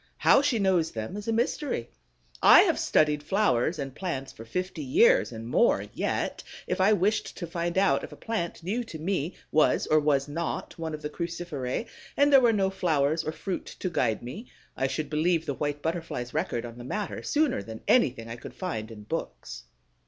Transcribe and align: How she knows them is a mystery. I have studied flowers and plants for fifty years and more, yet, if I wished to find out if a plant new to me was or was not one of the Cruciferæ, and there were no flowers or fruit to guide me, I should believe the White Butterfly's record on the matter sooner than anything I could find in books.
How 0.17 0.41
she 0.41 0.57
knows 0.57 0.89
them 0.89 1.15
is 1.15 1.27
a 1.27 1.31
mystery. 1.31 1.91
I 2.41 2.61
have 2.61 2.79
studied 2.79 3.21
flowers 3.21 3.77
and 3.77 3.93
plants 3.93 4.31
for 4.33 4.43
fifty 4.45 4.81
years 4.83 5.31
and 5.31 5.47
more, 5.47 5.85
yet, 5.93 6.41
if 6.65 6.81
I 6.81 6.91
wished 6.91 7.37
to 7.37 7.45
find 7.45 7.77
out 7.77 8.03
if 8.03 8.11
a 8.11 8.15
plant 8.15 8.63
new 8.63 8.83
to 8.85 8.97
me 8.97 9.35
was 9.51 9.85
or 9.85 9.99
was 9.99 10.27
not 10.27 10.79
one 10.79 10.95
of 10.95 11.03
the 11.03 11.09
Cruciferæ, 11.11 11.85
and 12.17 12.33
there 12.33 12.41
were 12.41 12.51
no 12.51 12.71
flowers 12.71 13.23
or 13.23 13.31
fruit 13.31 13.67
to 13.77 13.91
guide 13.91 14.23
me, 14.23 14.47
I 14.75 14.87
should 14.87 15.07
believe 15.07 15.45
the 15.45 15.53
White 15.53 15.83
Butterfly's 15.83 16.33
record 16.33 16.65
on 16.65 16.79
the 16.79 16.83
matter 16.83 17.21
sooner 17.21 17.61
than 17.61 17.81
anything 17.87 18.27
I 18.27 18.37
could 18.37 18.55
find 18.55 18.89
in 18.89 19.03
books. 19.03 19.65